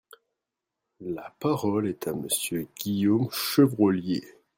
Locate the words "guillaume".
2.79-3.29